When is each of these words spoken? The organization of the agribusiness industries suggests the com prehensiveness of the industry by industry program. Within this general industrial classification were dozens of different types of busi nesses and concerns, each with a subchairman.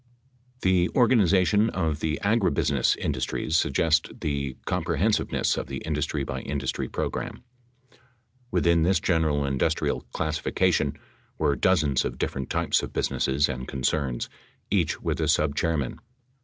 The 0.63 0.89
organization 0.95 1.69
of 1.69 1.99
the 1.99 2.19
agribusiness 2.23 2.97
industries 2.97 3.55
suggests 3.55 4.09
the 4.19 4.57
com 4.65 4.83
prehensiveness 4.83 5.59
of 5.59 5.67
the 5.67 5.77
industry 5.85 6.23
by 6.23 6.41
industry 6.41 6.89
program. 6.89 7.43
Within 8.49 8.81
this 8.81 8.99
general 8.99 9.45
industrial 9.45 10.01
classification 10.11 10.97
were 11.37 11.55
dozens 11.55 12.03
of 12.03 12.17
different 12.17 12.49
types 12.49 12.81
of 12.81 12.93
busi 12.93 13.11
nesses 13.15 13.47
and 13.47 13.67
concerns, 13.67 14.27
each 14.71 14.99
with 15.03 15.19
a 15.21 15.25
subchairman. 15.27 15.99